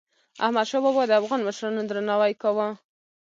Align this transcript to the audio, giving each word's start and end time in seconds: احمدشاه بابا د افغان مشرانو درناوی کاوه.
احمدشاه 0.45 0.81
بابا 0.85 1.03
د 1.07 1.11
افغان 1.21 1.41
مشرانو 1.47 1.87
درناوی 1.89 2.33
کاوه. 2.41 2.67